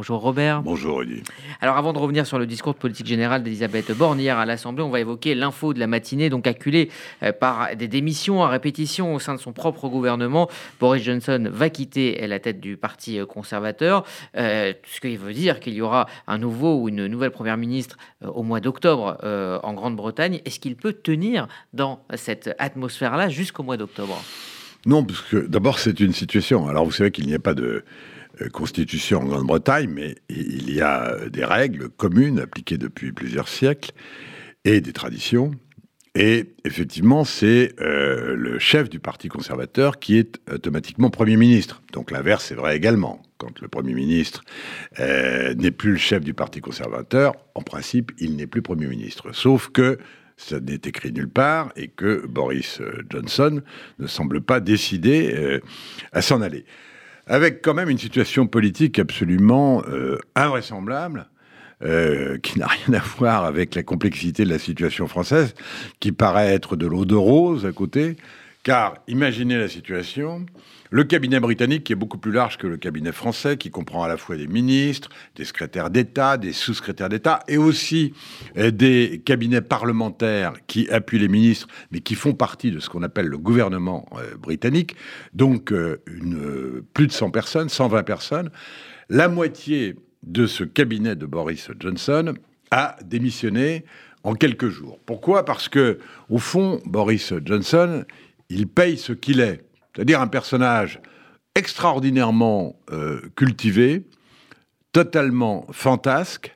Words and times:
Bonjour 0.00 0.22
Robert. 0.22 0.62
Bonjour 0.62 1.00
Rudy. 1.00 1.22
Alors 1.60 1.76
avant 1.76 1.92
de 1.92 1.98
revenir 1.98 2.26
sur 2.26 2.38
le 2.38 2.46
discours 2.46 2.72
de 2.72 2.78
politique 2.78 3.06
générale 3.06 3.42
d'Elisabeth 3.42 3.92
Borne 3.92 4.18
hier 4.18 4.38
à 4.38 4.46
l'Assemblée, 4.46 4.82
on 4.82 4.88
va 4.88 4.98
évoquer 4.98 5.34
l'info 5.34 5.74
de 5.74 5.78
la 5.78 5.86
matinée, 5.86 6.30
donc 6.30 6.46
acculée 6.46 6.88
euh, 7.22 7.32
par 7.32 7.76
des 7.76 7.86
démissions 7.86 8.42
à 8.42 8.48
répétition 8.48 9.14
au 9.14 9.18
sein 9.18 9.34
de 9.34 9.40
son 9.40 9.52
propre 9.52 9.90
gouvernement. 9.90 10.48
Boris 10.80 11.02
Johnson 11.02 11.50
va 11.52 11.68
quitter 11.68 12.26
la 12.26 12.38
tête 12.38 12.60
du 12.60 12.78
Parti 12.78 13.18
conservateur, 13.28 14.04
euh, 14.38 14.72
ce 14.90 15.00
qui 15.00 15.18
veut 15.18 15.34
dire 15.34 15.60
qu'il 15.60 15.74
y 15.74 15.82
aura 15.82 16.06
un 16.26 16.38
nouveau 16.38 16.80
ou 16.80 16.88
une 16.88 17.06
nouvelle 17.06 17.30
première 17.30 17.58
ministre 17.58 17.98
euh, 18.24 18.28
au 18.28 18.42
mois 18.42 18.60
d'octobre 18.60 19.18
en 19.22 19.74
Grande-Bretagne. 19.74 20.40
Est-ce 20.46 20.60
qu'il 20.60 20.76
peut 20.76 20.94
tenir 20.94 21.46
dans 21.74 22.00
cette 22.14 22.54
atmosphère-là 22.58 23.28
jusqu'au 23.28 23.64
mois 23.64 23.76
d'octobre? 23.76 24.16
Non, 24.86 25.04
parce 25.04 25.20
que 25.20 25.36
d'abord 25.36 25.78
c'est 25.78 26.00
une 26.00 26.12
situation. 26.12 26.66
Alors 26.66 26.84
vous 26.84 26.92
savez 26.92 27.10
qu'il 27.10 27.26
n'y 27.26 27.34
a 27.34 27.38
pas 27.38 27.54
de 27.54 27.62
euh, 27.64 27.84
constitution 28.48 29.20
en 29.20 29.24
Grande-Bretagne, 29.24 29.90
mais 29.92 30.16
il 30.28 30.72
y 30.72 30.80
a 30.80 31.12
euh, 31.12 31.28
des 31.28 31.44
règles 31.44 31.88
communes 31.88 32.38
appliquées 32.38 32.78
depuis 32.78 33.12
plusieurs 33.12 33.48
siècles 33.48 33.92
et 34.64 34.80
des 34.80 34.92
traditions. 34.92 35.52
Et 36.14 36.54
effectivement, 36.64 37.24
c'est 37.24 37.72
euh, 37.80 38.34
le 38.34 38.58
chef 38.58 38.88
du 38.88 38.98
Parti 38.98 39.28
conservateur 39.28 40.00
qui 40.00 40.18
est 40.18 40.40
automatiquement 40.52 41.10
Premier 41.10 41.36
ministre. 41.36 41.82
Donc 41.92 42.10
l'inverse 42.10 42.50
est 42.50 42.56
vrai 42.56 42.76
également. 42.76 43.22
Quand 43.38 43.60
le 43.60 43.68
Premier 43.68 43.94
ministre 43.94 44.42
n'est 44.98 45.70
plus 45.70 45.92
le 45.92 45.96
chef 45.96 46.22
du 46.22 46.34
Parti 46.34 46.60
conservateur, 46.60 47.34
en 47.54 47.62
principe, 47.62 48.12
il 48.18 48.36
n'est 48.36 48.46
plus 48.46 48.60
Premier 48.60 48.86
ministre. 48.86 49.32
Sauf 49.32 49.70
que 49.70 49.98
ça 50.36 50.60
n'est 50.60 50.80
écrit 50.84 51.10
nulle 51.10 51.30
part 51.30 51.72
et 51.74 51.88
que 51.88 52.26
Boris 52.26 52.82
Johnson 53.08 53.62
ne 53.98 54.06
semble 54.06 54.42
pas 54.42 54.60
décidé 54.60 55.60
à 56.12 56.20
s'en 56.20 56.42
aller 56.42 56.66
avec 57.26 57.62
quand 57.62 57.74
même 57.74 57.88
une 57.88 57.98
situation 57.98 58.46
politique 58.46 58.98
absolument 58.98 59.82
euh, 59.88 60.18
invraisemblable. 60.34 61.26
Euh, 61.82 62.36
qui 62.36 62.58
n'a 62.58 62.66
rien 62.66 62.92
à 62.92 63.02
voir 63.16 63.46
avec 63.46 63.74
la 63.74 63.82
complexité 63.82 64.44
de 64.44 64.50
la 64.50 64.58
situation 64.58 65.06
française, 65.06 65.54
qui 65.98 66.12
paraît 66.12 66.52
être 66.52 66.76
de 66.76 66.86
l'eau 66.86 67.06
de 67.06 67.14
rose 67.14 67.64
à 67.64 67.72
côté, 67.72 68.16
car 68.62 68.98
imaginez 69.08 69.56
la 69.56 69.68
situation, 69.68 70.44
le 70.90 71.04
cabinet 71.04 71.40
britannique 71.40 71.84
qui 71.84 71.92
est 71.92 71.96
beaucoup 71.96 72.18
plus 72.18 72.32
large 72.32 72.58
que 72.58 72.66
le 72.66 72.76
cabinet 72.76 73.12
français, 73.12 73.56
qui 73.56 73.70
comprend 73.70 74.02
à 74.02 74.08
la 74.08 74.16
fois 74.16 74.36
des 74.36 74.46
ministres, 74.46 75.08
des 75.36 75.44
secrétaires 75.44 75.88
d'État, 75.88 76.36
des 76.36 76.52
sous-secrétaires 76.52 77.08
d'État, 77.08 77.40
et 77.48 77.56
aussi 77.56 78.12
euh, 78.58 78.70
des 78.70 79.22
cabinets 79.24 79.62
parlementaires 79.62 80.54
qui 80.66 80.90
appuient 80.90 81.18
les 81.18 81.28
ministres, 81.28 81.68
mais 81.90 82.00
qui 82.00 82.14
font 82.14 82.34
partie 82.34 82.70
de 82.70 82.80
ce 82.80 82.90
qu'on 82.90 83.02
appelle 83.02 83.26
le 83.26 83.38
gouvernement 83.38 84.06
euh, 84.12 84.36
britannique. 84.36 84.94
Donc 85.32 85.72
euh, 85.72 86.02
plus 86.92 87.06
de 87.06 87.12
100 87.12 87.30
personnes, 87.30 87.68
120 87.68 88.02
personnes. 88.02 88.50
La 89.08 89.28
moitié 89.28 89.96
de 90.22 90.46
ce 90.46 90.64
cabinet 90.64 91.16
de 91.16 91.24
Boris 91.24 91.70
Johnson 91.78 92.34
a 92.70 92.96
démissionné 93.04 93.84
en 94.22 94.34
quelques 94.34 94.68
jours. 94.68 94.98
Pourquoi? 95.06 95.44
Parce 95.44 95.68
que, 95.68 95.98
au 96.28 96.38
fond, 96.38 96.80
Boris 96.84 97.32
Johnson, 97.44 98.04
il 98.50 98.66
paye 98.66 98.98
ce 98.98 99.12
qu'il 99.12 99.40
est 99.40 99.64
c'est-à-dire 99.94 100.20
un 100.20 100.28
personnage 100.28 101.00
extraordinairement 101.54 102.76
euh, 102.92 103.20
cultivé, 103.36 104.04
totalement 104.92 105.66
fantasque, 105.72 106.54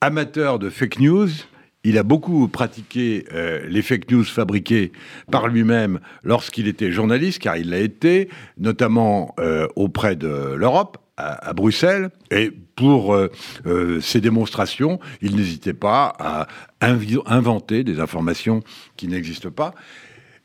amateur 0.00 0.58
de 0.58 0.70
fake 0.70 1.00
news. 1.00 1.28
Il 1.84 1.98
a 1.98 2.02
beaucoup 2.02 2.48
pratiqué 2.48 3.24
euh, 3.32 3.66
les 3.68 3.82
fake 3.82 4.10
news 4.10 4.24
fabriquées 4.24 4.92
par 5.30 5.48
lui-même 5.48 6.00
lorsqu'il 6.22 6.68
était 6.68 6.92
journaliste, 6.92 7.40
car 7.40 7.56
il 7.56 7.70
l'a 7.70 7.80
été, 7.80 8.28
notamment 8.58 9.34
euh, 9.40 9.66
auprès 9.76 10.16
de 10.16 10.54
l'Europe, 10.54 10.98
à, 11.16 11.52
Bruxelles. 11.52 12.10
Et 12.30 12.52
pour 12.76 13.18
ces 14.00 14.20
démonstrations, 14.20 15.00
il 15.20 15.34
n'hésitait 15.34 15.72
pas 15.72 16.14
à 16.20 16.46
inventer 16.80 17.82
des 17.82 17.98
informations 17.98 18.62
qui 18.96 19.08
n'existent 19.08 19.50
pas 19.50 19.74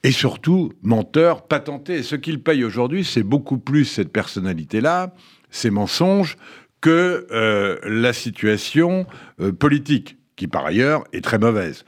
et 0.03 0.11
surtout 0.11 0.73
menteur 0.81 1.47
patenté. 1.47 2.03
ce 2.03 2.15
qu'il 2.15 2.41
paye 2.43 2.63
aujourd'hui, 2.63 3.03
c'est 3.03 3.23
beaucoup 3.23 3.57
plus 3.57 3.85
cette 3.85 4.11
personnalité-là, 4.11 5.13
ces 5.49 5.69
mensonges, 5.69 6.37
que 6.81 7.25
euh, 7.31 7.77
la 7.85 8.11
situation 8.11 9.05
euh, 9.39 9.53
politique, 9.53 10.17
qui 10.35 10.47
par 10.47 10.65
ailleurs 10.65 11.05
est 11.13 11.23
très 11.23 11.39
mauvaise. 11.39 11.85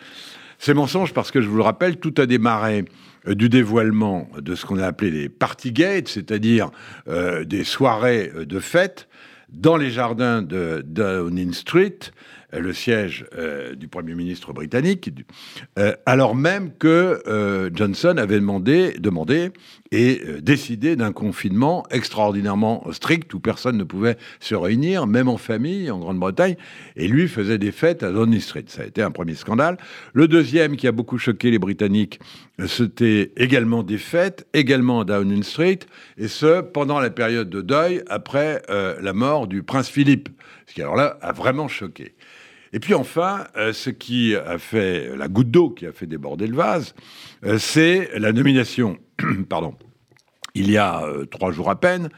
Ces 0.57 0.73
mensonges, 0.73 1.13
parce 1.13 1.31
que 1.31 1.41
je 1.41 1.49
vous 1.49 1.57
le 1.57 1.63
rappelle, 1.63 1.97
tout 1.97 2.13
a 2.17 2.25
démarré 2.25 2.85
euh, 3.27 3.35
du 3.35 3.49
dévoilement 3.49 4.29
de 4.39 4.55
ce 4.55 4.65
qu'on 4.65 4.79
a 4.79 4.85
appelé 4.85 5.11
les 5.11 5.27
party 5.27 5.73
gates, 5.73 6.07
c'est-à-dire 6.07 6.71
des 7.45 7.63
soirées 7.65 8.31
de 8.45 8.59
fête 8.59 9.09
dans 9.49 9.75
les 9.77 9.89
jardins 9.89 10.41
de 10.41 10.81
Downing 10.85 11.53
Street, 11.53 11.99
le 12.59 12.73
siège 12.73 13.25
euh, 13.37 13.75
du 13.75 13.87
Premier 13.87 14.15
ministre 14.15 14.53
britannique, 14.53 15.11
euh, 15.77 15.93
alors 16.05 16.35
même 16.35 16.71
que 16.77 17.21
Johnson 17.73 18.15
avait 18.17 18.39
demandé 18.39 19.51
et 19.91 20.21
décidé 20.41 20.95
d'un 20.95 21.11
confinement 21.11 21.85
extraordinairement 21.89 22.85
strict 22.91 23.33
où 23.33 23.39
personne 23.39 23.77
ne 23.77 23.83
pouvait 23.83 24.17
se 24.39 24.55
réunir, 24.55 25.07
même 25.07 25.27
en 25.27 25.37
famille, 25.37 25.89
en 25.91 25.99
Grande-Bretagne, 25.99 26.55
et 26.95 27.07
lui 27.07 27.27
faisait 27.27 27.57
des 27.57 27.71
fêtes 27.71 28.03
à 28.03 28.11
Downing 28.11 28.39
Street. 28.39 28.65
Ça 28.67 28.83
a 28.83 28.85
été 28.85 29.01
un 29.01 29.11
premier 29.11 29.35
scandale. 29.35 29.77
Le 30.13 30.27
deuxième 30.27 30.75
qui 30.75 30.87
a 30.87 30.91
beaucoup 30.91 31.17
choqué 31.17 31.51
les 31.51 31.59
Britanniques, 31.59 32.19
c'était 32.67 33.31
également 33.37 33.83
des 33.83 33.97
fêtes, 33.97 34.47
également 34.53 35.01
à 35.01 35.05
Downing 35.05 35.43
Street, 35.43 35.79
et 36.17 36.27
ce, 36.27 36.61
pendant 36.61 36.99
la 36.99 37.09
période 37.09 37.49
de 37.49 37.61
deuil 37.61 38.03
après 38.07 38.61
la 38.69 39.13
mort 39.13 39.47
du 39.47 39.63
prince 39.63 39.89
Philippe, 39.89 40.29
ce 40.67 40.73
qui 40.73 40.81
alors 40.81 40.95
là 40.95 41.17
a 41.21 41.31
vraiment 41.31 41.67
choqué. 41.67 42.15
Et 42.75 42.79
puis 42.79 42.93
enfin, 42.93 43.45
euh, 43.55 43.71
ce 43.71 43.89
qui 43.89 44.35
a 44.35 44.57
fait 44.57 45.15
la 45.15 45.29
goutte 45.29 45.49
d'eau 45.49 45.69
qui 45.69 45.85
a 45.85 45.93
fait 45.93 46.07
déborder 46.07 46.45
le 46.45 46.57
vase, 46.57 46.93
euh, 47.45 47.57
c'est 47.57 48.09
la 48.19 48.33
nomination, 48.33 48.97
pardon, 49.49 49.75
il 50.55 50.69
y 50.69 50.77
a 50.77 51.05
euh, 51.05 51.23
trois 51.25 51.53
jours 51.53 51.69
à 51.69 51.79
peine, 51.79 52.09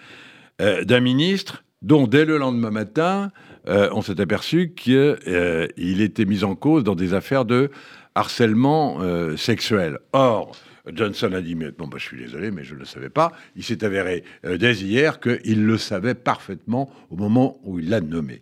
d'un 0.60 1.02
ministre 1.02 1.64
dont 1.84 2.08
dès 2.08 2.26
le 2.26 2.40
lendemain 2.40 2.72
matin, 2.72 3.32
on 3.68 4.02
s'est 4.02 4.20
aperçu 4.20 4.74
qu'il 4.76 6.02
était 6.02 6.26
mis 6.26 6.44
en 6.44 6.56
cause 6.56 6.84
dans 6.84 6.96
des 6.96 7.14
affaires 7.14 7.46
de 7.46 7.70
harcèlement 8.16 8.98
sexuel. 9.38 10.00
Or, 10.14 10.54
Johnson 10.94 11.34
a 11.34 11.42
dit, 11.42 11.56
mais 11.56 11.72
bah, 11.72 11.86
je 11.98 12.04
suis 12.04 12.18
désolé, 12.18 12.52
mais 12.52 12.64
je 12.64 12.74
ne 12.74 12.80
le 12.80 12.86
savais 12.86 13.10
pas. 13.10 13.32
Il 13.56 13.64
s'est 13.64 13.84
avéré 13.84 14.24
dès 14.44 14.74
hier 14.74 15.20
qu'il 15.20 15.66
le 15.66 15.78
savait 15.78 16.16
parfaitement 16.16 16.92
au 17.10 17.16
moment 17.16 17.60
où 17.64 17.80
il 17.80 17.90
l'a 17.90 18.02
nommé. 18.02 18.42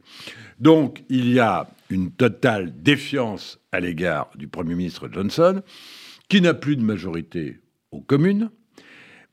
Donc, 0.60 1.04
il 1.10 1.32
y 1.32 1.40
a 1.40 1.68
une 1.90 2.12
totale 2.12 2.74
défiance 2.82 3.60
à 3.72 3.80
l'égard 3.80 4.30
du 4.36 4.48
Premier 4.48 4.76
ministre 4.76 5.10
Johnson, 5.12 5.62
qui 6.30 6.42
n'a 6.42 6.54
plus 6.54 6.76
de 6.76 6.82
majorité 6.82 7.60
aux 7.92 8.02
communes, 8.02 8.50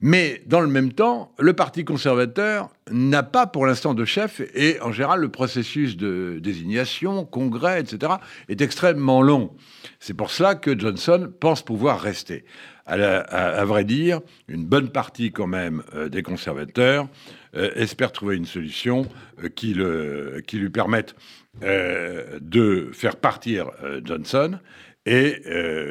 mais 0.03 0.43
dans 0.47 0.61
le 0.61 0.67
même 0.67 0.93
temps, 0.93 1.33
le 1.39 1.53
Parti 1.53 1.85
conservateur 1.85 2.71
n'a 2.91 3.23
pas 3.23 3.47
pour 3.47 3.67
l'instant 3.67 3.95
de 3.95 4.05
chef 4.05 4.43
et 4.53 4.81
en 4.81 4.91
général 4.91 5.21
le 5.21 5.29
processus 5.29 5.97
de 5.97 6.41
désignation, 6.43 7.25
congrès, 7.25 7.81
etc. 7.81 8.15
est 8.49 8.61
extrêmement 8.61 9.23
long. 9.23 9.55
C'est 10.01 10.15
pour 10.15 10.33
cela 10.33 10.57
que 10.57 10.77
Johnson 10.77 11.33
pense 11.39 11.63
pouvoir 11.63 12.01
rester. 12.01 12.45
À, 12.85 13.65
vrai 13.65 13.85
dire, 13.85 14.21
une 14.49 14.65
bonne 14.65 14.91
partie 14.91 15.31
quand 15.31 15.47
même 15.47 15.85
euh, 15.95 16.09
des 16.09 16.25
conservateurs 16.25 17.09
euh, 17.55 17.71
espère 17.77 18.11
trouver 18.11 18.35
une 18.35 18.45
solution 18.45 19.07
euh, 19.43 19.49
qui, 19.49 19.73
le, 19.73 20.43
qui 20.45 20.59
lui 20.59 20.69
permette 20.69 21.15
de 21.61 22.89
faire 22.95 23.17
partir 23.17 23.71
Johnson 24.03 24.59
et 25.05 25.43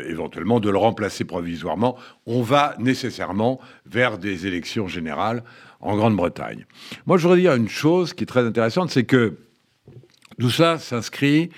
éventuellement 0.07 0.59
de 0.59 0.69
le 0.69 0.77
remplacer 0.77 1.25
provisoirement. 1.25 1.97
On 2.25 2.41
va 2.41 2.75
nécessairement 2.79 3.59
vers 3.85 4.17
des 4.17 4.47
élections 4.47 4.87
générales 4.87 5.43
en 5.81 5.97
Grande-Bretagne. 5.97 6.65
Moi, 7.05 7.17
je 7.17 7.23
voudrais 7.23 7.41
dire 7.41 7.55
une 7.55 7.67
chose 7.67 8.13
qui 8.13 8.23
est 8.23 8.27
très 8.27 8.45
intéressante, 8.45 8.89
c'est 8.89 9.03
que 9.03 9.37
tout 10.39 10.49
ça 10.49 10.77
s'inscrit 10.79 11.49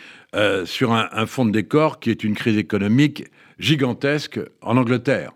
sur 0.65 0.93
un, 0.93 1.09
un 1.11 1.27
fond 1.27 1.45
de 1.45 1.51
décor 1.51 1.99
qui 1.99 2.09
est 2.09 2.23
une 2.23 2.33
crise 2.33 2.57
économique 2.57 3.25
gigantesque 3.59 4.39
en 4.61 4.77
Angleterre 4.77 5.31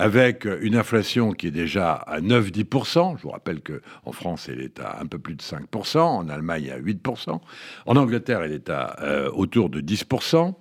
avec 0.00 0.46
une 0.46 0.76
inflation 0.76 1.32
qui 1.32 1.48
est 1.48 1.52
déjà 1.52 1.92
à 1.92 2.20
9-10%. 2.20 3.18
Je 3.18 3.22
vous 3.22 3.30
rappelle 3.30 3.60
qu'en 3.60 4.12
France, 4.12 4.48
elle 4.48 4.62
est 4.62 4.80
à 4.80 4.98
un 5.00 5.06
peu 5.06 5.18
plus 5.18 5.34
de 5.34 5.42
5%, 5.42 5.98
en 5.98 6.28
Allemagne 6.28 6.70
à 6.70 6.78
8%, 6.78 7.38
en 7.86 7.96
Angleterre, 7.96 8.40
elle 8.42 8.52
est 8.52 8.70
à 8.70 8.96
euh, 9.02 9.30
autour 9.32 9.68
de 9.68 9.80
10%, 9.82 10.54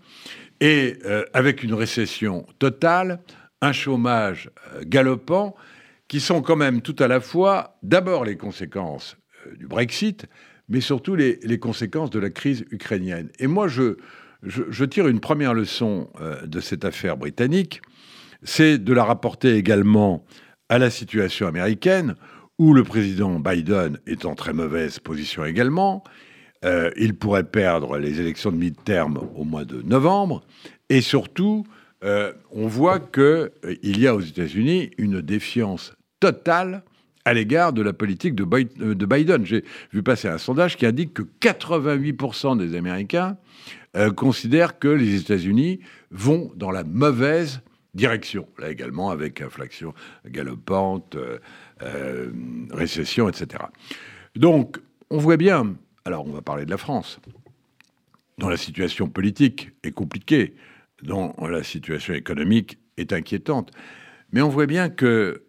et 0.59 0.97
euh, 1.05 1.25
avec 1.33 1.63
une 1.63 1.73
récession 1.73 2.45
totale, 2.59 3.19
un 3.61 3.71
chômage 3.71 4.49
euh, 4.73 4.81
galopant, 4.85 5.55
qui 6.07 6.19
sont 6.19 6.41
quand 6.41 6.55
même 6.55 6.81
tout 6.81 6.95
à 6.99 7.07
la 7.07 7.19
fois 7.19 7.77
d'abord 7.83 8.25
les 8.25 8.35
conséquences 8.35 9.17
du 9.57 9.67
Brexit, 9.67 10.25
mais 10.67 10.81
surtout 10.81 11.15
les, 11.15 11.59
conséquences 11.59 12.09
de 12.09 12.19
la 12.19 12.29
crise 12.29 12.65
ukrainienne. 12.71 13.29
Et 13.39 13.47
moi, 13.47 13.67
je, 13.67 13.97
je, 14.43 14.85
tire 14.85 15.07
une 15.07 15.19
première 15.19 15.53
leçon 15.53 16.09
euh, 16.19 16.45
de 16.45 16.59
cette 16.59 16.85
affaire 16.85 17.17
britannique, 17.17 17.81
c'est 18.43 18.77
de 18.77 18.93
la 18.93 19.03
rapporter 19.03 19.55
également 19.55 20.25
à 20.69 20.77
la 20.77 20.89
situation 20.89 21.47
américaine, 21.47 22.15
où 22.57 22.73
le 22.73 22.83
président 22.83 23.39
Biden 23.39 23.99
est 24.05 24.25
en 24.25 24.35
très 24.35 24.53
mauvaise 24.53 24.99
position 24.99 25.45
également, 25.45 26.03
il 26.63 27.15
pourrait 27.15 27.45
perdre 27.45 27.97
les 27.97 28.19
élections 28.19 28.51
de 28.51 28.57
mi-terme 28.57 29.19
au 29.35 29.45
mois 29.45 29.65
de 29.65 29.81
novembre. 29.81 30.41
Et 30.89 31.01
surtout, 31.01 31.65
on 32.01 32.67
voit 32.67 32.99
qu'il 32.99 33.99
y 33.99 34.07
a 34.07 34.15
aux 34.15 34.21
États-Unis 34.21 34.91
une 34.97 35.21
défiance 35.21 35.93
totale 36.19 36.83
à 37.25 37.33
l'égard 37.33 37.73
de 37.73 37.81
la 37.81 37.93
politique 37.93 38.35
de 38.35 39.05
Biden. 39.05 39.45
J'ai 39.45 39.63
vu 39.93 40.03
passer 40.03 40.27
un 40.27 40.37
sondage 40.37 40.77
qui 40.77 40.85
indique 40.85 41.13
que 41.13 41.23
88% 41.41 42.57
des 42.57 42.75
Américains 42.75 43.37
euh, 43.95 44.11
considèrent 44.11 44.77
que 44.77 44.87
les 44.87 45.15
États-Unis 45.15 45.79
vont 46.11 46.51
dans 46.55 46.71
la 46.71 46.83
mauvaise 46.83 47.61
direction. 47.95 48.47
Là 48.59 48.69
également, 48.69 49.09
avec 49.09 49.41
inflation 49.41 49.93
galopante, 50.27 51.15
euh, 51.15 51.39
euh, 51.81 52.29
récession, 52.71 53.27
etc. 53.29 53.63
Donc, 54.35 54.79
on 55.09 55.17
voit 55.17 55.37
bien, 55.37 55.75
alors 56.09 56.25
on 56.25 56.31
va 56.31 56.41
parler 56.41 56.65
de 56.65 56.71
la 56.71 56.77
France, 56.77 57.19
dont 58.39 58.49
la 58.49 58.57
situation 58.57 59.07
politique 59.07 59.69
est 59.83 59.91
compliquée, 59.91 60.55
dont 61.03 61.35
la 61.39 61.63
situation 61.63 62.15
économique 62.15 62.79
est 62.97 63.13
inquiétante. 63.13 63.71
Mais 64.31 64.41
on 64.41 64.49
voit 64.49 64.65
bien 64.65 64.89
que 64.89 65.43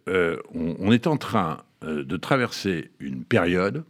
on, 0.55 0.93
est 0.93 1.07
en 1.07 1.17
train 1.17 1.65
euh, 1.83 2.05
de 2.05 2.19
traverser 2.19 2.91
une 3.01 3.25
période 3.25 3.85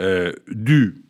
euh, 0.00 0.32
due 0.48 1.04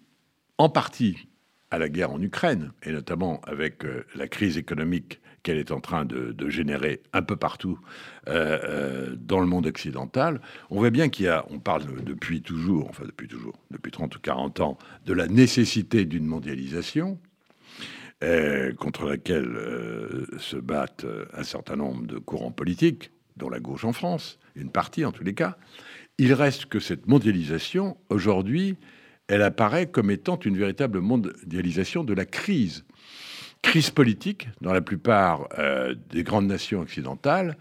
en 0.58 0.68
partie 0.68 1.28
à 1.74 1.78
la 1.78 1.88
guerre 1.88 2.12
en 2.12 2.20
Ukraine, 2.20 2.72
et 2.82 2.92
notamment 2.92 3.40
avec 3.42 3.84
euh, 3.84 4.04
la 4.14 4.28
crise 4.28 4.56
économique 4.56 5.20
qu'elle 5.42 5.58
est 5.58 5.72
en 5.72 5.80
train 5.80 6.06
de, 6.06 6.48
générer 6.48 7.02
un 7.12 7.20
peu 7.20 7.36
partout 7.36 7.78
dans 8.26 9.40
le 9.40 9.46
monde 9.46 9.66
occidental, 9.66 10.40
on 10.70 10.78
voit 10.78 10.88
bien 10.88 11.10
qu'il 11.10 11.26
y 11.26 11.28
a, 11.28 11.44
on 11.50 11.58
parle 11.58 12.02
depuis 12.02 12.40
toujours, 12.40 12.88
enfin 12.88 13.04
depuis 13.04 13.28
toujours, 13.28 13.52
depuis 13.70 13.92
30 13.92 14.16
ou 14.16 14.20
40 14.20 14.60
ans, 14.60 14.78
de 15.04 15.12
la 15.12 15.26
nécessité 15.26 16.06
d'une 16.06 16.24
mondialisation, 16.24 17.18
contre 18.78 19.04
laquelle 19.04 19.54
se 20.38 20.56
battent 20.56 21.04
un 21.34 21.42
certain 21.42 21.76
nombre 21.76 22.06
de 22.06 22.16
courants 22.16 22.52
politiques, 22.52 23.10
dont 23.36 23.50
la 23.50 23.60
gauche 23.60 23.84
en 23.84 23.92
France, 23.92 24.38
une 24.54 24.70
partie 24.70 25.04
en 25.04 25.12
tous 25.12 25.24
les 25.24 25.34
cas. 25.34 25.56
Il 26.18 26.32
reste 26.32 26.66
que 26.66 26.78
cette 26.78 27.06
mondialisation, 27.08 27.96
aujourd'hui, 28.08 28.76
elle 29.28 29.42
apparaît 29.42 29.86
comme 29.86 30.10
étant 30.10 30.38
une 30.38 30.56
véritable 30.56 31.00
mondialisation 31.00 32.04
de 32.04 32.14
la 32.14 32.26
crise. 32.26 32.84
Crise 33.62 33.90
politique 33.90 34.48
dans 34.60 34.72
la 34.72 34.82
plupart 34.82 35.48
euh, 35.58 35.94
des 36.10 36.22
grandes 36.22 36.46
nations 36.46 36.80
occidentales, 36.80 37.56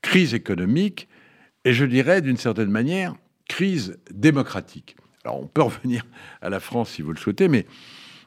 crise 0.00 0.34
économique, 0.34 1.08
et 1.64 1.72
je 1.74 1.84
dirais 1.84 2.22
d'une 2.22 2.38
certaine 2.38 2.70
manière, 2.70 3.14
crise 3.48 3.98
démocratique. 4.10 4.96
Alors 5.24 5.40
on 5.40 5.46
peut 5.46 5.62
revenir 5.62 6.04
à 6.40 6.48
la 6.48 6.60
France 6.60 6.90
si 6.90 7.02
vous 7.02 7.12
le 7.12 7.18
souhaitez, 7.18 7.48
mais 7.48 7.66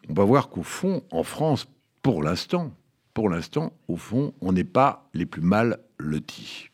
on 0.08 0.14
va 0.14 0.24
voir 0.24 0.50
qu'au 0.50 0.64
fond, 0.64 1.04
en 1.12 1.24
France, 1.24 1.68
pour 2.04 2.22
l'instant, 2.22 2.76
pour 3.16 3.30
l'instant, 3.30 3.74
au 3.88 3.98
fond, 3.98 4.34
on 4.42 4.52
n'est 4.52 4.64
pas 4.64 5.10
les 5.14 5.26
plus 5.26 5.42
mal 5.42 5.80
lotis. 5.98 6.70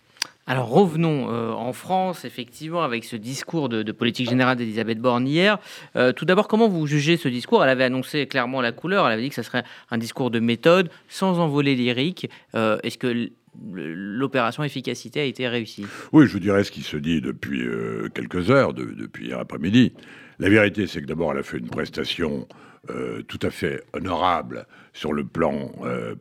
Alors 0.51 0.67
revenons 0.67 1.29
euh, 1.29 1.51
en 1.51 1.71
France, 1.71 2.25
effectivement, 2.25 2.83
avec 2.83 3.05
ce 3.05 3.15
discours 3.15 3.69
de, 3.69 3.89
politique 3.93 4.29
générale 4.29 4.57
d'Elisabeth 4.57 4.99
Borne 4.99 5.25
hier. 5.25 5.59
Euh, 5.95 6.11
tout 6.11 6.25
d'abord, 6.25 6.49
comment 6.49 6.67
vous 6.67 6.85
jugez 6.87 7.15
ce 7.15 7.29
discours? 7.29 7.63
Elle 7.63 7.69
avait 7.69 7.85
annoncé 7.85 8.27
clairement 8.27 8.59
la 8.59 8.73
couleur, 8.73 9.07
elle 9.07 9.13
avait 9.13 9.21
dit 9.21 9.29
que 9.29 9.35
ce 9.35 9.43
serait 9.43 9.63
un 9.91 9.97
discours 9.97 10.29
de 10.29 10.41
méthode, 10.41 10.91
sans 11.07 11.39
envoler 11.39 11.73
lyrique. 11.75 12.29
Euh, 12.53 12.79
est-ce 12.83 12.97
que 12.97 13.29
l'opération 13.71 14.65
efficacité 14.65 15.21
a 15.21 15.23
été 15.23 15.47
réussie? 15.47 15.85
Oui, 16.11 16.27
je 16.27 16.33
vous 16.33 16.39
dirais 16.39 16.65
ce 16.65 16.71
qui 16.71 16.81
se 16.81 16.97
dit 16.97 17.21
depuis 17.21 17.65
quelques 18.13 18.51
heures, 18.51 18.73
depuis 18.73 19.27
hier 19.27 19.39
après-midi. 19.39 19.93
La 20.41 20.49
vérité, 20.49 20.87
c'est 20.87 21.01
que 21.01 21.05
d'abord, 21.05 21.31
elle 21.31 21.37
a 21.37 21.43
fait 21.43 21.57
une 21.59 21.69
prestation 21.69 22.47
tout 23.27 23.39
à 23.43 23.51
fait 23.51 23.83
honorable 23.93 24.65
sur 24.91 25.13
le 25.13 25.23
plan 25.23 25.71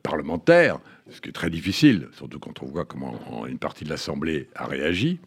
parlementaire 0.02 0.78
ce 1.10 1.20
qui 1.20 1.28
est 1.28 1.32
très 1.32 1.50
difficile, 1.50 2.08
surtout 2.12 2.38
quand 2.38 2.62
on 2.62 2.66
voit 2.66 2.84
comment 2.84 3.46
une 3.46 3.58
partie 3.58 3.84
de 3.84 3.90
l'Assemblée 3.90 4.48
a 4.54 4.66
réagi. 4.66 5.18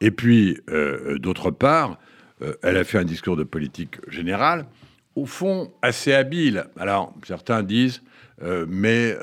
Et 0.00 0.10
puis, 0.10 0.58
euh, 0.70 1.18
d'autre 1.18 1.50
part, 1.50 1.98
euh, 2.42 2.54
elle 2.62 2.76
a 2.76 2.84
fait 2.84 2.98
un 2.98 3.04
discours 3.04 3.36
de 3.36 3.44
politique 3.44 3.96
générale, 4.08 4.66
au 5.14 5.26
fond 5.26 5.72
assez 5.82 6.12
habile. 6.12 6.66
Alors, 6.78 7.14
certains 7.24 7.62
disent, 7.62 8.02
euh, 8.42 8.66
mais 8.68 9.16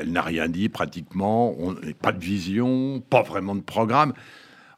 elle 0.00 0.12
n'a 0.12 0.22
rien 0.22 0.48
dit 0.48 0.68
pratiquement, 0.68 1.54
on, 1.58 1.74
pas 2.00 2.12
de 2.12 2.22
vision, 2.22 3.00
pas 3.00 3.22
vraiment 3.22 3.54
de 3.54 3.60
programme. 3.60 4.14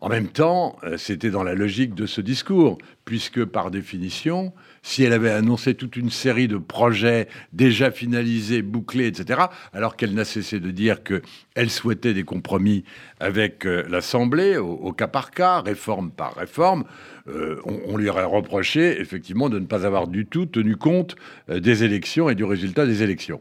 En 0.00 0.08
même 0.08 0.28
temps, 0.28 0.76
c'était 0.96 1.30
dans 1.30 1.42
la 1.42 1.54
logique 1.54 1.94
de 1.94 2.06
ce 2.06 2.20
discours, 2.20 2.78
puisque 3.04 3.44
par 3.44 3.70
définition, 3.70 4.52
si 4.82 5.02
elle 5.02 5.12
avait 5.12 5.30
annoncé 5.30 5.74
toute 5.74 5.96
une 5.96 6.10
série 6.10 6.46
de 6.48 6.58
projets 6.58 7.28
déjà 7.52 7.90
finalisés, 7.90 8.62
bouclés, 8.62 9.06
etc., 9.06 9.40
alors 9.72 9.96
qu'elle 9.96 10.14
n'a 10.14 10.24
cessé 10.24 10.60
de 10.60 10.70
dire 10.70 11.02
qu'elle 11.02 11.70
souhaitait 11.70 12.14
des 12.14 12.24
compromis 12.24 12.84
avec 13.18 13.66
euh, 13.66 13.84
l'Assemblée, 13.88 14.56
au, 14.56 14.92
cas 14.92 15.08
par 15.08 15.30
cas, 15.30 15.60
réforme 15.60 16.10
par 16.10 16.34
réforme, 16.34 16.84
euh, 17.28 17.60
on, 17.64 17.96
lui 17.96 18.08
aurait 18.10 18.24
reproché 18.24 19.00
effectivement 19.00 19.48
de 19.48 19.58
ne 19.58 19.64
pas 19.64 19.86
avoir 19.86 20.06
du 20.06 20.26
tout 20.26 20.44
tenu 20.44 20.76
compte 20.76 21.16
euh, 21.48 21.60
des 21.60 21.84
élections 21.84 22.28
et 22.28 22.34
du 22.34 22.44
résultat 22.44 22.86
des 22.86 23.02
élections. 23.02 23.40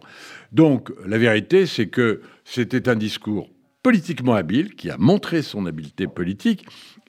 Donc 0.53 0.91
la 1.06 1.17
vérité, 1.17 1.65
c'est 1.65 1.88
que 1.88 2.21
c'était 2.45 2.88
un 2.88 2.95
discours 2.95 3.49
politiquement 3.83 4.33
habile, 4.33 4.75
qui 4.75 4.89
a 4.89 4.97
montré 4.97 5.41
son 5.41 5.65
habileté 5.65 6.07
politique 6.07 6.65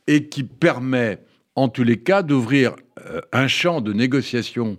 et 0.06 0.28
qui 0.28 0.42
permet 0.44 1.20
en 1.56 1.68
tous 1.68 1.84
les 1.84 1.98
cas, 1.98 2.22
d'ouvrir 2.22 2.74
euh, 3.06 3.20
un 3.32 3.48
champ 3.48 3.80
de 3.80 3.92
négociation 3.92 4.76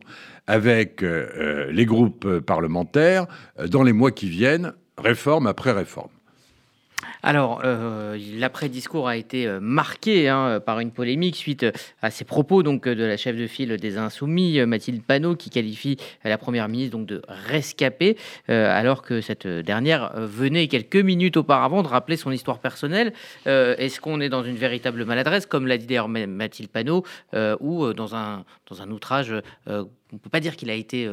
avec 0.48 1.04
euh, 1.04 1.28
euh, 1.38 1.72
les 1.72 1.86
groupes 1.86 2.40
parlementaires 2.40 3.28
dans 3.68 3.84
les 3.84 3.94
mois 3.94 4.12
qui 4.12 4.30
viennent, 4.30 4.74
réforme 4.98 5.48
après 5.48 5.72
réforme. 5.72 6.12
Alors, 7.28 7.62
euh, 7.66 8.20
l'après-discours 8.38 9.08
a 9.08 9.18
été 9.18 9.48
euh, 9.48 9.60
marqué 9.60 10.30
hein, 10.30 10.60
par 10.64 10.80
une 10.80 10.92
polémique 10.92 11.36
suite 11.36 11.66
à 12.04 12.12
ces 12.12 12.24
propos 12.24 12.62
donc 12.62 12.88
de 12.88 13.04
la 13.04 13.18
chef 13.18 13.36
de 13.36 13.48
file 13.48 13.78
des 13.78 13.98
Insoumis, 13.98 14.60
euh, 14.60 14.68
Mathilde 14.68 15.02
Panot, 15.02 15.36
qui 15.36 15.50
qualifie 15.50 15.98
la 16.24 16.38
première 16.38 16.70
ministre 16.70 16.96
donc 16.96 17.08
de 17.08 17.24
rescapée, 17.28 18.16
alors 18.48 19.02
que 19.02 19.22
cette 19.22 19.48
dernière 19.48 20.12
venait 20.18 20.68
quelques 20.68 20.98
minutes 20.98 21.38
auparavant 21.38 21.82
de 21.82 21.88
rappeler 21.88 22.16
son 22.16 22.32
histoire 22.32 22.60
personnelle. 22.60 23.14
Est-ce 23.46 24.00
qu'on 24.00 24.22
est 24.22 24.30
dans 24.30 24.44
une 24.44 24.56
véritable 24.56 25.04
maladresse, 25.06 25.46
comme 25.46 25.66
l'a 25.66 25.78
dit 25.78 25.88
d'ailleurs 25.88 26.08
Mathilde 26.08 26.70
Panot, 26.70 27.04
ou 27.60 27.94
dans 27.94 28.16
un, 28.16 28.44
dans 28.70 28.82
un 28.82 28.92
outrage 28.92 29.34
on 29.68 30.16
ne 30.16 30.20
peut 30.20 30.30
pas 30.30 30.40
dire 30.40 30.56
qu'il 30.56 30.70
a 30.70 30.74
été 30.74 31.10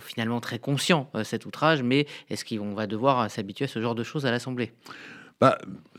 finalement 0.00 0.40
très 0.40 0.58
conscient, 0.58 1.10
cet 1.24 1.46
outrage, 1.46 1.82
mais 1.82 2.06
est-ce 2.30 2.44
qu'on 2.44 2.74
va 2.74 2.86
devoir 2.86 3.30
s'habituer 3.30 3.64
à 3.66 3.68
ce 3.68 3.80
genre 3.80 3.94
de 3.94 4.04
choses 4.04 4.26
à 4.26 4.30
l'Assemblée? 4.30 4.72
Bah, 5.42 5.58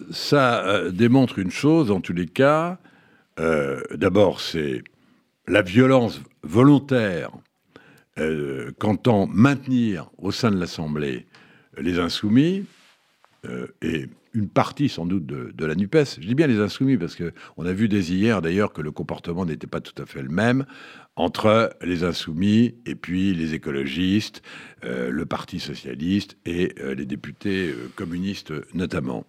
ça 0.10 0.66
euh, 0.66 0.90
démontre 0.90 1.38
une 1.38 1.52
chose, 1.52 1.92
en 1.92 2.00
tous 2.00 2.14
les 2.14 2.28
cas. 2.28 2.78
Euh, 3.42 3.82
d'abord, 3.94 4.40
c'est 4.40 4.86
la 5.50 5.62
violence 5.62 6.22
volontaire 6.44 7.32
euh, 8.20 8.72
qu'entend 8.80 9.28
maintenir 9.28 10.10
au 10.18 10.32
sein 10.32 10.50
de 10.50 10.58
l'Assemblée 10.58 11.26
les 11.78 12.00
insoumis 12.00 12.66
une 14.34 14.50
partie 14.50 14.90
sans 14.90 15.06
doute 15.06 15.26
de, 15.26 15.66
la 15.66 15.76
NUPES. 15.76 16.20
Je 16.20 16.28
dis 16.28 16.36
bien 16.36 16.48
les 16.48 16.60
insoumis 16.60 16.98
parce 16.98 17.16
qu'on 17.16 17.66
a 17.66 17.74
vu 17.74 17.88
dès 17.88 18.02
hier 18.02 18.42
d'ailleurs 18.42 18.74
que 18.74 18.82
le 18.82 18.92
comportement 18.92 19.46
n'était 19.46 19.68
pas 19.68 19.82
tout 19.82 20.00
à 20.02 20.06
fait 20.06 20.22
le 20.22 20.30
même 20.30 20.66
entre 21.16 21.76
les 21.82 22.04
insoumis 22.04 22.76
et 22.86 22.96
puis 22.96 23.34
les 23.34 23.54
écologistes, 23.54 24.42
euh, 24.84 25.12
le 25.12 25.26
Parti 25.26 25.60
socialiste 25.60 26.38
et 26.46 26.74
euh, 26.80 26.96
les 26.96 27.06
députés 27.06 27.70
euh, 27.70 27.92
communistes 27.96 28.52
notamment. 28.74 29.26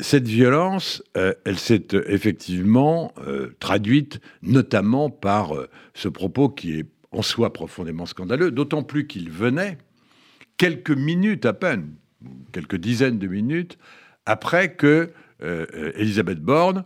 Cette 0.00 0.28
violence, 0.28 1.02
elle 1.14 1.58
s'est 1.58 1.88
effectivement 2.06 3.12
traduite 3.58 4.20
notamment 4.42 5.10
par 5.10 5.54
ce 5.92 6.06
propos 6.06 6.48
qui 6.50 6.78
est 6.78 6.86
en 7.10 7.22
soi 7.22 7.52
profondément 7.52 8.06
scandaleux, 8.06 8.52
d'autant 8.52 8.84
plus 8.84 9.08
qu'il 9.08 9.28
venait 9.28 9.76
quelques 10.56 10.92
minutes 10.92 11.46
à 11.46 11.52
peine, 11.52 11.94
quelques 12.52 12.76
dizaines 12.76 13.18
de 13.18 13.26
minutes, 13.26 13.78
après 14.26 14.74
que 14.74 15.10
Elisabeth 15.40 16.40
Borne 16.40 16.84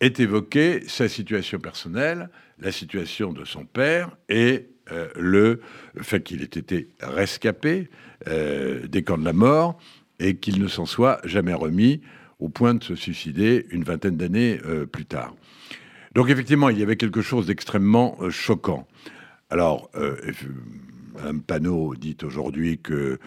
ait 0.00 0.12
évoqué 0.18 0.82
sa 0.88 1.08
situation 1.08 1.60
personnelle 1.60 2.28
la 2.60 2.72
situation 2.72 3.32
de 3.32 3.44
son 3.44 3.64
père 3.64 4.16
et 4.28 4.68
euh, 4.90 5.08
le 5.16 5.60
fait 6.00 6.22
qu'il 6.22 6.42
ait 6.42 6.44
été 6.44 6.88
rescapé 7.00 7.90
euh, 8.26 8.86
des 8.86 9.02
camps 9.02 9.18
de 9.18 9.24
la 9.24 9.32
mort 9.32 9.78
et 10.18 10.36
qu'il 10.36 10.60
ne 10.60 10.68
s'en 10.68 10.86
soit 10.86 11.20
jamais 11.24 11.54
remis 11.54 12.00
au 12.38 12.48
point 12.48 12.74
de 12.74 12.82
se 12.82 12.94
suicider 12.94 13.66
une 13.70 13.84
vingtaine 13.84 14.16
d'années 14.16 14.60
euh, 14.64 14.86
plus 14.86 15.04
tard. 15.04 15.34
Donc 16.14 16.30
effectivement, 16.30 16.68
il 16.68 16.78
y 16.78 16.82
avait 16.82 16.96
quelque 16.96 17.22
chose 17.22 17.46
d'extrêmement 17.46 18.18
choquant. 18.30 18.88
Alors, 19.50 19.90
Mme 21.18 21.42
Panot 21.42 21.94
dit 21.94 22.16
aujourd'hui 22.22 22.78
que 22.78 23.18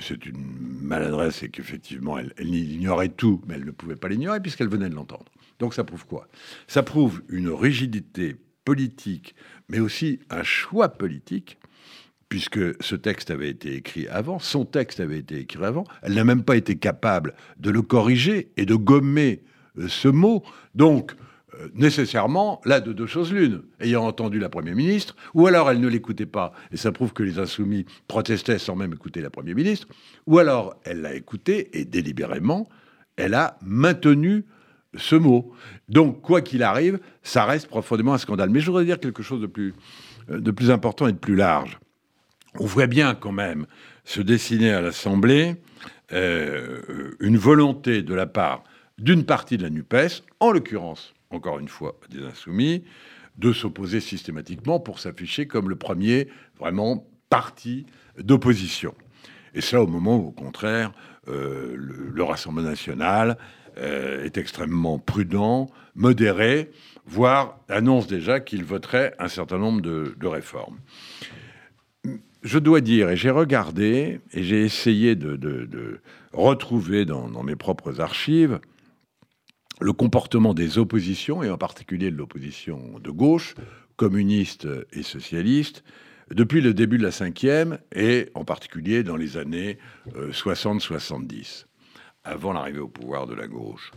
c'est 0.00 0.26
une 0.26 0.44
maladresse 0.82 1.42
et 1.42 1.48
qu'effectivement, 1.48 2.18
elle, 2.18 2.32
elle 2.36 2.54
ignorait 2.54 3.08
tout, 3.08 3.42
mais 3.46 3.54
elle 3.54 3.64
ne 3.64 3.70
pouvait 3.70 3.96
pas 3.96 4.08
l'ignorer 4.08 4.40
puisqu'elle 4.40 4.68
venait 4.68 4.88
de 4.88 4.94
l'entendre. 4.94 5.26
Donc 5.58 5.74
ça 5.74 5.84
prouve 5.84 6.06
quoi? 6.06 6.28
Ça 6.66 6.82
prouve 6.82 7.22
une 7.28 7.48
rigidité 7.48 8.36
politique, 8.64 9.34
mais 9.68 9.80
aussi 9.80 10.20
un 10.28 10.42
choix 10.42 10.88
politique, 10.88 11.58
puisque 12.28 12.82
ce 12.82 12.96
texte 12.96 13.30
avait 13.30 13.48
été 13.50 13.74
écrit 13.74 14.08
avant, 14.08 14.38
son 14.38 14.64
texte 14.64 15.00
avait 15.00 15.18
été 15.18 15.38
écrit 15.38 15.64
avant, 15.64 15.84
elle 16.02 16.14
n'a 16.14 16.24
même 16.24 16.42
pas 16.42 16.56
été 16.56 16.76
capable 16.76 17.34
de 17.58 17.70
le 17.70 17.82
corriger 17.82 18.50
et 18.56 18.66
de 18.66 18.74
gommer 18.74 19.44
euh, 19.78 19.88
ce 19.88 20.08
mot. 20.08 20.42
Donc, 20.74 21.14
euh, 21.60 21.68
nécessairement, 21.74 22.60
là, 22.64 22.80
de 22.80 22.92
deux 22.92 23.06
choses 23.06 23.32
l'une, 23.32 23.62
ayant 23.80 24.04
entendu 24.04 24.38
la 24.38 24.48
Première 24.48 24.74
ministre, 24.74 25.16
ou 25.34 25.46
alors 25.46 25.70
elle 25.70 25.80
ne 25.80 25.88
l'écoutait 25.88 26.26
pas, 26.26 26.52
et 26.72 26.76
ça 26.76 26.92
prouve 26.92 27.12
que 27.12 27.22
les 27.22 27.38
insoumis 27.38 27.86
protestaient 28.08 28.58
sans 28.58 28.76
même 28.76 28.92
écouter 28.92 29.20
la 29.20 29.30
Première 29.30 29.54
ministre, 29.54 29.88
ou 30.26 30.38
alors 30.38 30.76
elle 30.84 31.02
l'a 31.02 31.14
écouté, 31.14 31.78
et 31.78 31.84
délibérément, 31.84 32.68
elle 33.16 33.34
a 33.34 33.58
maintenu 33.62 34.44
ce 34.96 35.16
mot. 35.16 35.52
Donc, 35.88 36.22
quoi 36.22 36.40
qu'il 36.40 36.62
arrive, 36.62 36.98
ça 37.22 37.44
reste 37.44 37.68
profondément 37.68 38.14
un 38.14 38.18
scandale. 38.18 38.50
Mais 38.50 38.60
je 38.60 38.66
voudrais 38.66 38.84
dire 38.84 39.00
quelque 39.00 39.22
chose 39.22 39.40
de 39.40 39.46
plus, 39.46 39.74
euh, 40.30 40.70
important 40.70 41.06
et 41.06 41.12
de 41.12 41.18
plus 41.18 41.36
large. 41.36 41.78
On 42.58 42.66
voit 42.66 42.86
bien 42.86 43.14
quand 43.14 43.32
même 43.32 43.66
se 44.04 44.20
dessiner 44.20 44.70
à 44.70 44.80
l'Assemblée 44.80 45.56
euh, 46.12 47.12
une 47.20 47.36
volonté 47.36 48.02
de 48.02 48.14
la 48.14 48.26
part 48.26 48.64
d'une 48.98 49.24
partie 49.24 49.58
de 49.58 49.62
la 49.62 49.70
NUPES, 49.70 50.22
en 50.40 50.52
l'occurrence, 50.52 51.12
encore 51.30 51.58
une 51.58 51.68
fois, 51.68 51.98
des 52.10 52.22
insoumis, 52.22 52.84
de 53.38 53.52
s'opposer 53.52 54.00
systématiquement 54.00 54.80
pour 54.80 54.98
s'afficher 54.98 55.46
comme 55.46 55.68
le 55.68 55.76
premier 55.76 56.28
vraiment 56.58 57.06
parti 57.28 57.86
d'opposition. 58.18 58.94
Et 59.54 59.60
ça 59.60 59.82
au 59.82 59.86
moment 59.86 60.16
où, 60.16 60.28
au 60.28 60.32
contraire, 60.32 60.92
euh, 61.28 61.74
le, 61.76 62.22
Rassemblement 62.22 62.68
national 62.68 63.36
euh, 63.78 64.24
est 64.24 64.38
extrêmement 64.38 64.98
prudent, 64.98 65.68
modéré, 65.94 66.70
voire 67.06 67.58
annonce 67.68 68.06
déjà 68.06 68.40
qu'il 68.40 68.64
voterait 68.64 69.14
un 69.18 69.28
certain 69.28 69.58
nombre 69.58 69.80
de, 69.80 70.26
réformes. 70.26 70.78
Je 72.42 72.58
dois 72.58 72.80
dire, 72.80 73.10
et 73.10 73.16
j'ai 73.16 73.30
regardé, 73.30 74.20
et 74.32 74.42
j'ai 74.42 74.62
essayé 74.62 75.16
de, 75.16 76.00
retrouver 76.32 77.04
dans, 77.04 77.28
dans, 77.28 77.42
mes 77.42 77.56
propres 77.56 78.00
archives, 78.00 78.60
le 79.80 79.92
comportement 79.92 80.54
des 80.54 80.78
oppositions, 80.78 81.42
et 81.42 81.50
en 81.50 81.58
particulier 81.58 82.10
de 82.10 82.16
l'opposition 82.16 82.98
de 82.98 83.10
gauche, 83.10 83.54
communiste 83.96 84.66
et 84.92 85.02
socialiste, 85.02 85.84
depuis 86.30 86.60
le 86.60 86.74
début 86.74 86.98
de 86.98 87.04
la 87.04 87.12
cinquième, 87.12 87.78
et 87.94 88.30
en 88.34 88.44
particulier 88.44 89.02
dans 89.02 89.16
les 89.16 89.36
années 89.36 89.78
60-70. 90.14 91.64
Euh, 91.64 91.66
avant 92.26 92.52
l'arrivée 92.52 92.80
au 92.80 92.88
pouvoir 92.88 93.26
de 93.26 93.34
la 93.34 93.46
gauche. 93.46 93.92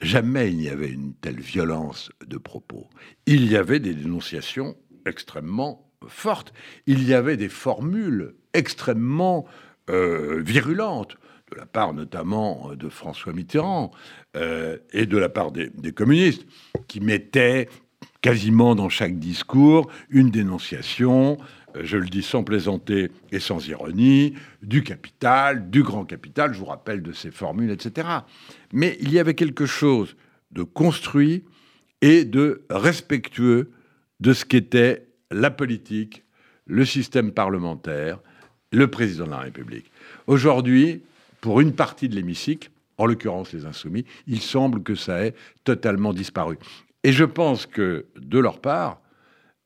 Jamais 0.00 0.50
il 0.50 0.56
n'y 0.56 0.68
avait 0.68 0.88
une 0.88 1.14
telle 1.14 1.40
violence 1.40 2.10
de 2.24 2.38
propos. 2.38 2.88
Il 3.26 3.50
y 3.50 3.56
avait 3.56 3.80
des 3.80 3.92
dénonciations 3.92 4.76
extrêmement 5.04 5.90
fortes. 6.06 6.52
Il 6.86 7.06
y 7.06 7.12
avait 7.12 7.36
des 7.36 7.48
formules 7.48 8.34
extrêmement 8.54 9.46
euh, 9.90 10.40
virulentes 10.42 11.16
de 11.50 11.56
la 11.56 11.66
part 11.66 11.94
notamment 11.94 12.70
de 12.74 12.88
François 12.88 13.32
Mitterrand 13.32 13.90
euh, 14.36 14.78
et 14.92 15.06
de 15.06 15.18
la 15.18 15.28
part 15.28 15.52
des, 15.52 15.70
des, 15.70 15.92
communistes, 15.92 16.46
qui 16.88 17.00
mettaient 17.00 17.68
quasiment 18.20 18.74
dans 18.74 18.88
chaque 18.88 19.18
discours 19.18 19.90
une 20.10 20.30
dénonciation 20.30 21.38
euh, 21.76 21.82
je 21.84 21.96
le 21.96 22.06
dis 22.06 22.22
sans 22.22 22.44
plaisanter 22.44 23.10
et 23.30 23.40
sans 23.40 23.66
ironie, 23.68 24.34
du 24.62 24.82
capital, 24.82 25.70
du 25.70 25.82
grand 25.82 26.04
capital, 26.04 26.52
je 26.52 26.58
vous 26.58 26.66
rappelle 26.66 27.02
de 27.02 27.12
ces 27.12 27.30
formules, 27.30 27.70
etc. 27.70 28.08
Mais 28.72 28.96
il 29.00 29.12
y 29.12 29.18
avait 29.18 29.34
quelque 29.34 29.66
chose 29.66 30.16
de 30.50 30.62
construit 30.62 31.44
et 32.00 32.24
de 32.24 32.64
respectueux 32.70 33.70
de 34.20 34.32
ce 34.32 34.44
qu'était 34.44 35.06
la 35.30 35.50
politique, 35.50 36.24
le 36.66 36.84
système 36.84 37.32
parlementaire, 37.32 38.18
le 38.72 38.88
président 38.88 39.26
de 39.26 39.30
la 39.30 39.38
République. 39.38 39.90
Aujourd'hui, 40.26 41.02
pour 41.40 41.60
une 41.60 41.72
partie 41.72 42.08
de 42.08 42.14
l'hémicycle, 42.14 42.70
en 42.98 43.06
l'occurrence 43.06 43.52
les 43.52 43.64
insoumis, 43.64 44.04
il 44.26 44.40
semble 44.40 44.82
que 44.82 44.94
ça 44.94 45.24
ait 45.24 45.34
totalement 45.64 46.12
disparu. 46.12 46.58
Et 47.02 47.12
je 47.12 47.24
pense 47.24 47.66
que, 47.66 48.06
de 48.16 48.38
leur 48.38 48.60
part, 48.60 49.00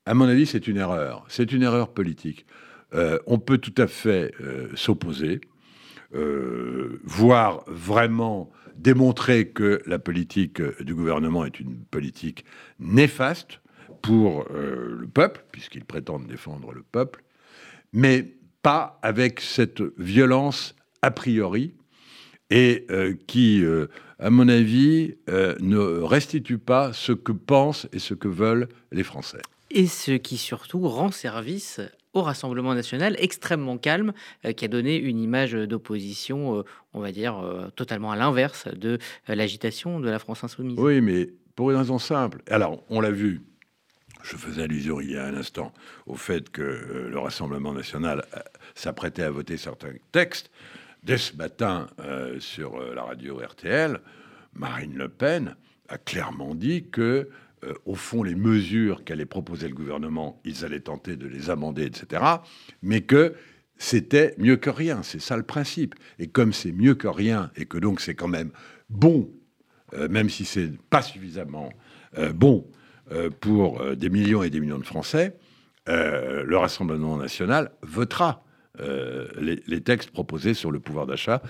à 0.07 0.15
mon 0.15 0.27
avis, 0.27 0.47
c'est 0.47 0.69
une 0.69 0.77
erreur. 0.77 1.25
C'est 1.29 1.53
une 1.53 1.63
erreur 1.63 1.93
politique. 1.93 2.47
Euh, 2.95 3.19
on 3.27 3.39
peut 3.39 3.59
tout 3.59 3.75
à 3.77 3.87
fait 3.87 4.33
euh, 4.41 4.69
s'opposer, 4.75 5.41
euh, 6.15 7.01
voire 7.05 7.65
vraiment 7.67 8.53
démontrer 8.77 9.49
que 9.49 9.83
la 9.87 9.99
politique 9.99 10.63
du 10.83 10.95
gouvernement 10.95 11.45
est 11.45 11.59
une 11.59 11.77
politique 11.77 12.45
néfaste 12.79 13.61
pour 14.03 14.47
le 14.53 15.07
peuple, 15.07 15.45
puisqu'ils 15.51 15.85
prétendent 15.85 16.27
défendre 16.27 16.73
le 16.73 16.83
peuple, 16.83 17.23
mais 17.93 18.35
pas 18.63 18.99
avec 19.01 19.41
cette 19.41 19.81
violence 19.97 20.75
a 21.05 21.11
priori 21.11 21.75
et 22.51 22.87
qui, 23.27 23.65
à 24.19 24.31
mon 24.31 24.49
avis, 24.49 25.15
ne 25.29 26.03
restitue 26.03 26.59
pas 26.59 26.93
ce 26.93 27.13
que 27.13 27.33
pensent 27.33 27.89
et 27.93 27.99
ce 27.99 28.15
que 28.15 28.29
veulent 28.29 28.69
les 28.93 29.03
Français 29.03 29.41
et 29.75 29.87
ce 29.89 30.13
qui 30.13 30.39
surtout 30.39 30.89
rend 30.89 31.11
service 31.11 31.81
au 32.15 32.23
Rassemblement 32.23 32.75
national 32.75 33.17
extrêmement 33.19 33.77
calme, 33.77 34.13
euh, 34.45 34.53
qui 34.53 34.65
a 34.65 34.69
donné 34.69 34.97
une 34.97 35.19
image 35.19 35.53
d'opposition, 35.53 36.59
euh, 36.59 36.63
on 36.95 37.01
va 37.01 37.11
dire, 37.11 37.39
euh, 37.41 37.69
totalement 37.75 38.13
à 38.13 38.17
l'inverse 38.17 38.69
de 38.69 38.99
l'agitation 39.27 39.99
de 39.99 40.09
la 40.09 40.21
France 40.21 40.45
insoumise. 40.45 40.79
Oui, 40.79 41.01
mais 41.01 41.29
pour 41.57 41.73
une 41.73 41.77
raison 41.77 41.99
simple. 41.99 42.41
Alors, 42.49 42.85
on 42.89 43.01
l'a 43.01 43.11
vu, 43.11 43.43
je 44.23 44.37
faisais 44.37 44.63
allusion 44.63 45.01
il 45.01 45.11
y 45.11 45.17
a 45.17 45.25
un 45.25 45.35
instant 45.35 45.73
au 46.07 46.15
fait 46.15 46.51
que 46.51 47.09
le 47.11 47.19
Rassemblement 47.19 47.73
national 47.73 48.25
s'apprêtait 48.77 49.25
à 49.25 49.31
voter 49.31 49.57
certains 49.57 49.93
textes. 50.13 50.53
Dès 51.05 51.19
ce 51.19 51.37
matin, 51.37 51.87
sur 52.39 52.81
la 52.95 53.03
radio 53.03 53.37
RTL, 53.37 54.01
Marine 54.55 54.97
Le 54.97 55.09
Pen 55.09 55.55
a 55.89 55.99
clairement 55.99 56.55
dit 56.55 56.89
que 56.91 57.29
euh, 57.65 57.75
au 57.85 57.95
fond, 57.95 58.23
les 58.23 58.35
mesures 58.35 59.05
qu'allait 59.05 59.27
proposer 59.27 59.69
le 59.69 59.75
gouvernement, 59.75 60.41
ils 60.45 60.65
allaient 60.65 60.81
tenter 60.81 61.17
de 61.17 61.27
les 61.27 61.51
amender, 61.51 61.85
etc. 61.85 62.23
Mais 62.83 63.03
que 63.03 63.35
c'était 63.77 64.35
mieux 64.39 64.57
que 64.57 64.71
rien. 64.71 65.03
C'est 65.03 65.21
ça 65.21 65.37
le 65.37 65.43
principe. 65.43 65.95
Et 66.19 66.29
comme 66.29 66.53
c'est 66.53 66.73
mieux 66.73 66.95
que 66.95 67.09
rien, 67.09 67.51
et 67.57 67.67
que 67.67 67.79
donc 67.79 68.01
c'est 68.01 68.15
quand 68.15 68.29
même 68.29 68.51
bon, 68.89 69.31
euh, 69.95 70.09
même 70.09 70.29
si 70.29 70.45
c'est 70.45 70.71
pas 70.91 71.03
suffisamment 71.03 71.71
euh, 72.19 72.33
bon 72.33 72.67
pour 73.43 73.85
des 73.97 74.09
millions 74.09 74.43
et 74.43 74.49
des 74.49 74.61
millions 74.61 74.79
de 74.79 74.87
Français, 74.87 75.37
le 75.87 76.57
Rassemblement 76.57 77.19
national 77.19 77.71
votera 77.83 78.43
les, 78.79 79.63
les, 79.67 79.81
textes 79.81 80.11
proposés 80.11 80.55
sur 80.55 80.71
le 80.71 80.81
pouvoir 80.81 81.07
d'achat 81.07 81.43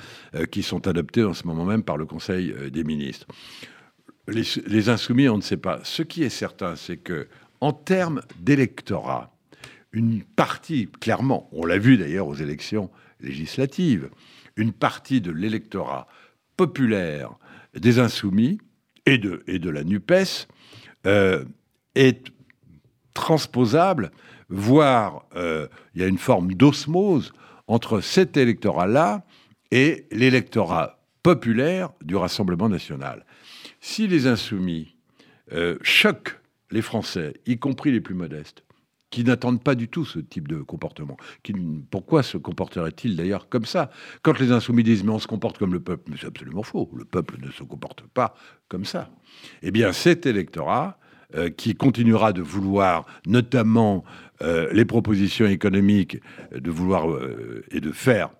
qui 0.50 0.62
sont 0.62 0.86
adoptés 0.86 1.24
en 1.24 1.32
ce 1.32 1.46
moment 1.46 1.64
même 1.64 1.82
par 1.82 1.96
le 1.96 2.04
Conseil 2.04 2.54
des 2.70 2.84
ministres 2.84 3.26
les, 4.28 4.88
insoumis, 4.88 5.28
on 5.28 5.36
ne 5.36 5.42
sait 5.42 5.56
pas. 5.56 5.80
Ce 5.84 6.02
qui 6.02 6.22
est 6.22 6.30
certain, 6.30 6.76
c'est 6.76 6.96
que 6.96 7.28
en 7.60 7.72
termes 7.72 8.22
d'électorat, 8.40 9.34
une 9.92 10.22
partie, 10.22 10.88
clairement, 11.00 11.48
on 11.52 11.64
l'a 11.64 11.78
vu 11.78 11.96
d'ailleurs 11.96 12.26
aux 12.26 12.34
élections 12.34 12.90
législatives, 13.20 14.10
une 14.56 14.72
partie 14.72 15.20
de 15.20 15.30
l'électorat 15.30 16.06
populaire 16.56 17.30
des 17.74 17.98
insoumis 17.98 18.58
et 19.06 19.18
de, 19.18 19.70
la 19.70 19.84
NUPES 19.84 20.48
euh, 21.06 21.44
est 21.94 22.32
transposable, 23.12 24.10
voire 24.48 25.26
euh, 25.36 25.68
il 25.94 26.00
y 26.00 26.04
a 26.04 26.08
une 26.08 26.18
forme 26.18 26.54
d'osmose 26.54 27.32
entre 27.66 28.00
cet 28.00 28.36
électorat-là 28.36 29.24
et 29.70 30.06
l'électorat 30.10 31.00
populaire 31.22 31.90
du 32.02 32.16
Rassemblement 32.16 32.68
national. 32.68 33.24
Si 33.80 34.06
les 34.06 34.26
insoumis 34.26 34.96
euh, 35.52 35.78
choquent 35.82 36.38
les 36.70 36.82
Français, 36.82 37.34
y 37.46 37.58
compris 37.58 37.92
les 37.92 38.00
plus 38.00 38.14
modestes, 38.14 38.64
qui 39.14 39.22
n'attendent 39.22 39.62
pas 39.62 39.76
du 39.76 39.86
tout 39.86 40.04
ce 40.04 40.18
type 40.18 40.48
de 40.48 40.56
comportement. 40.56 41.16
pourquoi 41.92 42.24
se 42.24 42.36
comporterait-il 42.36 43.14
d'ailleurs 43.14 43.48
comme 43.48 43.64
ça? 43.64 43.92
Quand 44.22 44.40
les 44.40 44.50
insoumis 44.50 44.82
disent 44.82 45.04
mais 45.04 45.12
on 45.12 45.20
se 45.20 45.28
comporte 45.28 45.56
comme 45.56 45.72
le 45.72 45.78
peuple, 45.78 46.10
mais 46.10 46.16
c'est 46.20 46.26
absolument 46.26 46.64
faux, 46.64 46.90
le 46.96 47.04
peuple 47.04 47.36
ne 47.40 47.48
se 47.52 47.62
comporte 47.62 48.02
pas 48.02 48.34
comme 48.66 48.84
ça. 48.84 49.10
Eh 49.62 49.70
bien 49.70 49.92
cet 49.92 50.26
électorat, 50.26 50.98
euh, 51.34 51.50
qui 51.50 51.74
continuera 51.74 52.32
de 52.32 52.42
vouloir 52.42 53.06
notamment 53.26 54.04
euh, 54.42 54.68
les 54.72 54.84
propositions 54.84 55.46
économiques, 55.46 56.20
de 56.54 56.70
vouloir 56.70 57.06
et 57.70 57.80
de 57.80 57.92
faire 57.92 58.30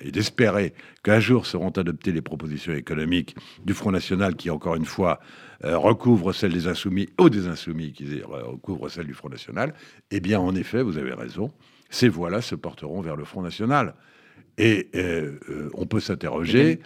et 0.00 0.10
d'espérer 0.10 0.72
qu'un 1.02 1.20
jour 1.20 1.46
seront 1.46 1.70
adoptées 1.70 2.12
les 2.12 2.22
propositions 2.22 2.72
économiques 2.72 3.36
du 3.64 3.74
Front 3.74 3.90
National 3.90 4.34
qui, 4.36 4.50
encore 4.50 4.74
une 4.74 4.84
fois, 4.84 5.20
euh, 5.64 5.78
recouvre 5.78 6.32
celles 6.32 6.52
des 6.52 6.66
Insoumis 6.66 7.08
ou 7.20 7.28
des 7.28 7.46
Insoumis 7.46 7.92
qui 7.92 8.22
recouvrent 8.22 8.88
celles 8.88 9.06
du 9.06 9.14
Front 9.14 9.28
National, 9.28 9.74
eh 10.10 10.20
bien, 10.20 10.40
en 10.40 10.54
effet, 10.54 10.82
vous 10.82 10.98
avez 10.98 11.12
raison, 11.12 11.52
ces 11.90 12.08
voix-là 12.08 12.40
se 12.40 12.54
porteront 12.54 13.00
vers 13.00 13.16
le 13.16 13.24
Front 13.24 13.42
National. 13.42 13.94
Et 14.58 14.88
euh, 14.94 15.38
euh, 15.48 15.70
on 15.74 15.86
peut 15.86 16.00
s'interroger 16.00 16.80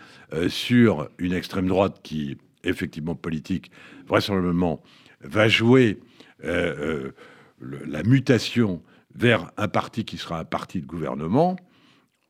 sur 0.48 1.08
une 1.18 1.32
extrême 1.32 1.66
droite 1.66 2.00
qui, 2.02 2.36
effectivement 2.64 3.14
politique, 3.14 3.70
vraisemblablement, 4.06 4.82
va 5.26 5.48
jouer 5.48 5.98
la 6.42 8.02
mutation 8.04 8.82
vers 9.14 9.50
un 9.56 9.68
parti 9.68 10.04
qui 10.04 10.18
sera 10.18 10.38
un 10.40 10.44
parti 10.44 10.80
de 10.80 10.86
gouvernement, 10.86 11.56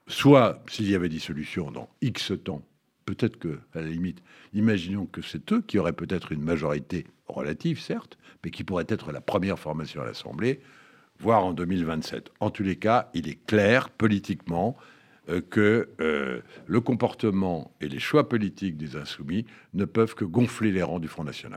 soit 0.06 0.62
s'il 0.68 0.88
y 0.88 0.94
avait 0.94 1.08
dissolution 1.08 1.70
dans 1.70 1.88
X 2.00 2.32
temps, 2.44 2.62
peut-être 3.04 3.38
que, 3.38 3.58
à 3.74 3.80
la 3.80 3.88
limite, 3.88 4.22
imaginons 4.52 5.06
que 5.06 5.22
c'est 5.22 5.52
eux 5.52 5.62
qui 5.66 5.78
auraient 5.78 5.92
peut-être 5.92 6.32
une 6.32 6.42
majorité 6.42 7.06
relative, 7.26 7.80
certes, 7.80 8.18
mais 8.44 8.50
qui 8.50 8.64
pourrait 8.64 8.86
être 8.88 9.12
la 9.12 9.20
première 9.20 9.58
formation 9.58 10.02
à 10.02 10.04
l'Assemblée, 10.04 10.60
voire 11.18 11.44
en 11.44 11.52
2027. 11.52 12.30
En 12.40 12.50
tous 12.50 12.62
les 12.62 12.76
cas, 12.76 13.10
il 13.14 13.28
est 13.28 13.44
clair 13.46 13.90
politiquement 13.90 14.76
euh, 15.28 15.40
que 15.40 15.88
euh, 16.00 16.40
le 16.66 16.80
comportement 16.80 17.72
et 17.80 17.88
les 17.88 17.98
choix 17.98 18.28
politiques 18.28 18.76
des 18.76 18.96
insoumis 18.96 19.44
ne 19.74 19.84
peuvent 19.84 20.14
que 20.14 20.24
gonfler 20.24 20.70
les 20.70 20.82
rangs 20.82 21.00
du 21.00 21.08
Front 21.08 21.24
National. 21.24 21.54